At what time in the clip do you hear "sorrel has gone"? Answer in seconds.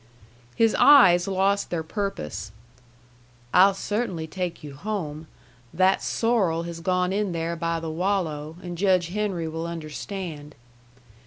6.01-7.13